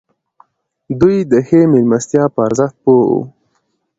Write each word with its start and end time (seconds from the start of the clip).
دوی 0.99 1.17
د 1.31 1.33
ښې 1.47 1.61
مېلمستیا 1.71 2.23
په 2.33 2.39
ارزښت 2.47 2.75
پوه 2.83 3.03
وو. 3.11 3.21